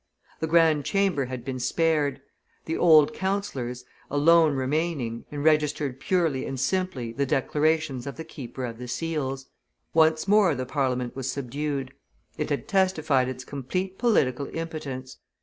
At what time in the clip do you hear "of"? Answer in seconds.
8.07-8.17, 8.65-8.79